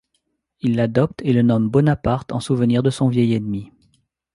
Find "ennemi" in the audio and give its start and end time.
3.35-3.71